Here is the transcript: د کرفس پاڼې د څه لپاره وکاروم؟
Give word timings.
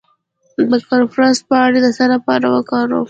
د 0.69 0.71
کرفس 0.87 1.37
پاڼې 1.49 1.79
د 1.83 1.87
څه 1.97 2.05
لپاره 2.13 2.45
وکاروم؟ 2.55 2.99